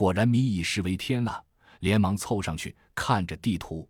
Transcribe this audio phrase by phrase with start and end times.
[0.00, 1.44] 果然民以食为天啊！
[1.80, 3.86] 连忙凑上去看着地图，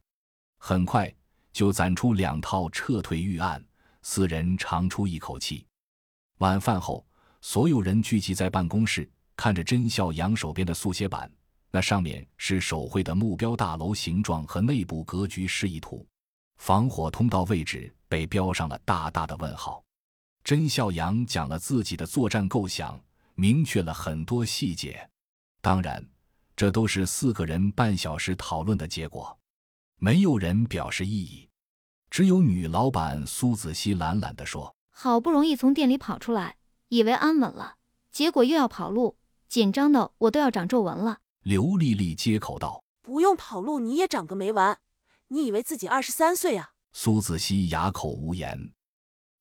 [0.59, 1.15] 很快
[1.53, 3.65] 就攒出两套撤退预案。
[4.03, 5.65] 四人长出一口气。
[6.39, 7.07] 晚饭后，
[7.41, 11.31] 所有人聚集在办公室，看着甄孝阳手边的速写板，
[11.71, 16.05] 那上面是手绘的目标大楼形状和内部格局示意图，
[16.57, 19.81] 防火通道位置被标上了大大的问号。
[20.43, 23.01] 甄孝阳讲了自己的作战构想，
[23.37, 25.09] 明确了很多细节。
[25.61, 26.05] 当然，
[26.57, 29.39] 这都是四个人半小时讨论的结果，
[29.97, 31.49] 没有人表示异议。
[32.11, 36.57] 只有女老板苏子熙懒懒地说：“好不容易从店里跑出来，
[36.89, 37.77] 以为安稳了，
[38.11, 39.17] 结果又要跑路，
[39.49, 44.79] 紧张的我都要长皱纹了。”刘丽丽接口道：“不用跑路，你也长个没完！
[45.29, 48.73] 你以为自己二十三岁啊？”苏子熙哑口无言。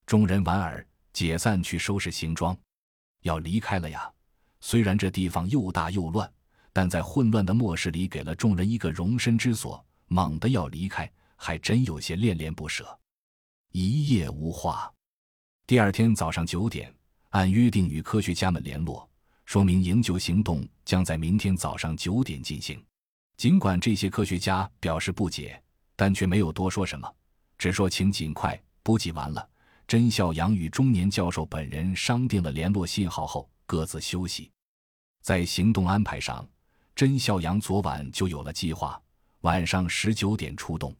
[0.06, 2.56] 众人莞尔，解散去收拾行装，
[3.22, 4.12] 要离开了呀。
[4.60, 6.30] 虽然这地方又大又乱，
[6.72, 9.84] 但在混乱的末世里，给了众人一个容身之所。
[10.06, 11.10] 猛地要离开。
[11.42, 12.86] 还真有些恋恋不舍，
[13.72, 14.92] 一夜无话。
[15.66, 16.94] 第二天早上九点，
[17.30, 19.08] 按约定与科学家们联络，
[19.46, 22.84] 说明营救行动将在明天早上九点进行。
[23.38, 25.58] 尽管这些科学家表示不解，
[25.96, 27.10] 但却没有多说什么，
[27.56, 28.60] 只说请尽快。
[28.82, 29.48] 补给完了，
[29.88, 34.50] 甄孝阳与中年教授本人商定了联络信号后，各自休息。
[35.22, 36.44] 在行动安排上，
[36.92, 39.00] 甄孝阳昨晚就有了计划，
[39.42, 40.92] 晚上十九点出动。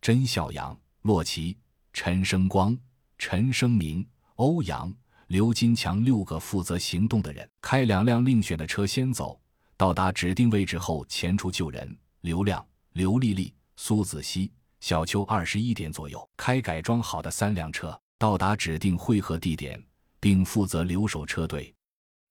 [0.00, 1.56] 甄孝阳、洛奇、
[1.92, 2.76] 陈生光、
[3.16, 4.92] 陈生明、欧阳、
[5.28, 9.40] 刘金强六个负责行动的人，开两辆另选的车先走，
[9.76, 11.96] 到达指定位置后前出救人。
[12.22, 14.50] 刘亮、刘丽丽、苏子熙、
[14.80, 19.80] 小邱二十一点左右开改装好的三辆车到达指定汇合地点，
[20.18, 21.72] 并负责留守车队。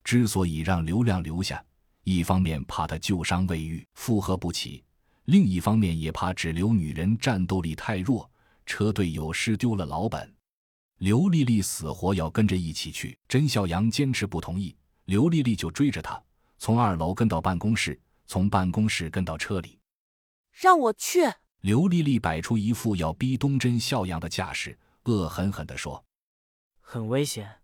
[0.04, 1.64] 之所以让刘亮留下，
[2.04, 4.84] 一方面怕他旧伤未愈，负荷不起。
[5.26, 8.30] 另一方面也怕只留女人战斗力太弱，
[8.66, 10.34] 车队有失丢了老本。
[10.98, 14.76] 刘丽丽死活要跟着一起去，甄孝阳坚持不同意，
[15.06, 16.22] 刘丽丽就追着他，
[16.58, 19.80] 从二楼跟到办公室，从办公室跟到车里。
[20.52, 21.20] 让我去！
[21.62, 26.04] 刘丽丽摆出一副要逼东甄孝阳的架势，恶狠狠地说
[26.82, 27.62] ：“很危险，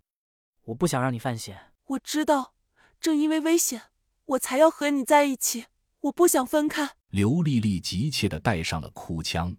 [0.66, 1.60] 我不想让你犯险。
[1.86, 2.56] 我知道，
[3.00, 3.84] 正因为危险，
[4.26, 5.66] 我才要和你在一起。
[6.02, 9.56] 我不想分开。”刘丽丽急切的带上了哭腔。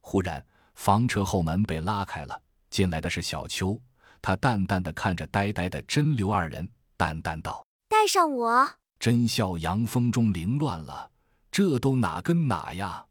[0.00, 3.80] 忽然，房车后门被拉开了，进来的是小秋。
[4.20, 11.10] 她淡淡的看着呆呆的真刘二人，淡淡道：“带上我。”真笑阳风中凌乱了，
[11.50, 13.06] 这都哪跟哪呀？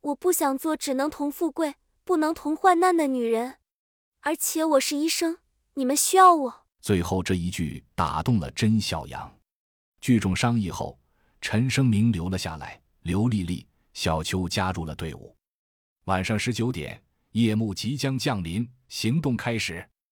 [0.00, 1.74] 我不想做只能同富贵，
[2.04, 3.58] 不能同患难的女人，
[4.20, 5.38] 而且我是医生，
[5.74, 6.66] 你们需要我。
[6.80, 9.32] 最后这一句打动了甄笑阳。
[10.00, 10.98] 聚众商议后，
[11.40, 12.80] 陈生明留了下来。
[13.02, 15.34] 刘丽丽、小秋加入了队伍。
[16.04, 17.02] 晚上十九点，
[17.32, 19.86] 夜幕即将降临，行动开始。